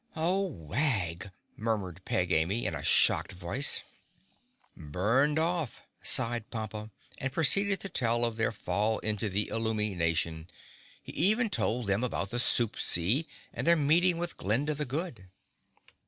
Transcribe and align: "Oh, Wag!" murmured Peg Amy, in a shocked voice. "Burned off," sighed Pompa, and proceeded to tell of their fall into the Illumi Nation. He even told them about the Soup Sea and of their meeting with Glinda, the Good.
"Oh, 0.15 0.47
Wag!" 0.47 1.29
murmured 1.55 2.01
Peg 2.05 2.31
Amy, 2.31 2.65
in 2.65 2.73
a 2.73 2.81
shocked 2.83 3.33
voice. 3.33 3.83
"Burned 4.75 5.37
off," 5.37 5.83
sighed 6.01 6.49
Pompa, 6.49 6.89
and 7.19 7.31
proceeded 7.31 7.79
to 7.81 7.89
tell 7.89 8.25
of 8.25 8.35
their 8.35 8.51
fall 8.51 8.97
into 9.01 9.29
the 9.29 9.51
Illumi 9.51 9.95
Nation. 9.95 10.47
He 11.03 11.11
even 11.11 11.51
told 11.51 11.85
them 11.85 12.03
about 12.03 12.31
the 12.31 12.39
Soup 12.39 12.79
Sea 12.79 13.27
and 13.53 13.59
of 13.59 13.65
their 13.67 13.75
meeting 13.75 14.17
with 14.17 14.37
Glinda, 14.37 14.73
the 14.73 14.85
Good. 14.85 15.27